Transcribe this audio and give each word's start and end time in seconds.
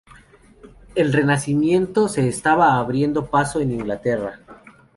El 0.95 1.13
Renacimiento 1.13 2.07
se 2.07 2.27
estaba 2.27 2.73
abriendo 2.79 3.27
paso 3.27 3.61
en 3.61 3.71
Inglaterra. 3.73 4.39